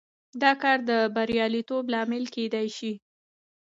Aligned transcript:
دا 0.41 0.51
کار 0.61 0.77
د 0.89 0.91
بریالیتوب 1.15 1.83
لامل 1.93 2.23
کېدای 2.35 2.67
شي. 2.77 2.93